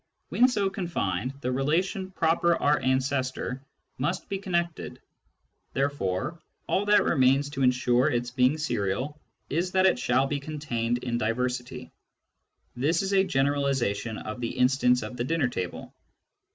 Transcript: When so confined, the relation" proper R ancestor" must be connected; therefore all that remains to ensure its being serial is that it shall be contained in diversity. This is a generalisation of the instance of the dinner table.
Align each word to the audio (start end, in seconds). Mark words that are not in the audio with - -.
When 0.29 0.47
so 0.47 0.67
confined, 0.71 1.33
the 1.41 1.51
relation" 1.51 2.09
proper 2.11 2.57
R 2.57 2.79
ancestor" 2.81 3.61
must 4.07 4.27
be 4.29 4.39
connected; 4.39 4.99
therefore 5.73 6.41
all 6.65 6.85
that 6.85 7.03
remains 7.03 7.51
to 7.51 7.61
ensure 7.61 8.09
its 8.09 8.31
being 8.31 8.57
serial 8.57 9.21
is 9.47 9.73
that 9.73 9.85
it 9.85 9.99
shall 9.99 10.25
be 10.25 10.39
contained 10.39 10.97
in 11.03 11.19
diversity. 11.19 11.91
This 12.75 13.03
is 13.03 13.13
a 13.13 13.23
generalisation 13.23 14.17
of 14.17 14.41
the 14.41 14.57
instance 14.57 15.03
of 15.03 15.17
the 15.17 15.23
dinner 15.23 15.49
table. 15.49 15.93